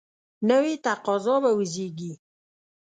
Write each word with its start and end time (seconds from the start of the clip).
نوي 0.49 0.73
تقاضا 0.85 1.35
به 1.43 1.51
وزیږي. 1.59 2.13